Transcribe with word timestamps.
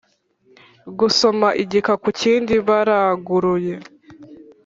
gusoma 0.99 1.47
igika 1.63 1.93
ku 2.01 2.09
kindi 2.19 2.53
baranguruye 2.67 3.75